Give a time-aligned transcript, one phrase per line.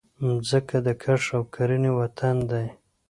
[0.25, 2.67] مځکه د کښت او کرنې وطن دی.